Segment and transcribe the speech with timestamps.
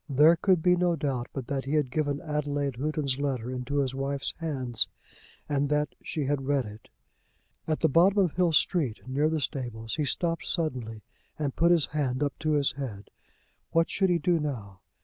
[0.09, 3.93] There could be no doubt but that he had given Adelaide Houghton's letter into his
[3.93, 4.87] wife's hands,
[5.47, 6.89] and that she had read it.
[7.67, 11.03] At the bottom of Hill Street, near the stables, he stopped suddenly
[11.37, 13.11] and put his hand up to his head.
[13.73, 14.79] What should he do now?